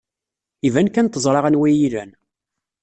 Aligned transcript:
Iban 0.67 0.87
kan 0.89 1.07
teẓra 1.09 1.41
anwa 1.47 1.65
iyi-ilan. 1.69 2.11